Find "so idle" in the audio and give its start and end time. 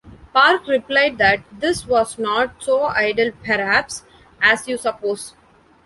2.63-3.33